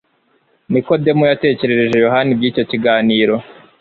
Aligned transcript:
Nikodemo 0.71 1.23
yatekerereje 1.31 1.95
Yohana 2.05 2.29
iby’icyo 2.35 2.63
kiganiro, 2.71 3.35